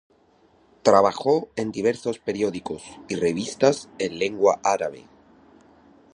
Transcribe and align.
Trabajó 0.81 1.49
en 1.55 1.71
diversos 1.71 2.17
periódicos 2.17 2.81
y 3.07 3.17
revistas 3.17 3.87
en 3.99 4.17
lengua 4.17 4.59
árabe. 4.63 5.05